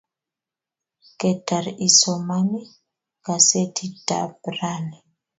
[1.19, 2.61] ketar isomani
[3.25, 4.97] kasetitab raini?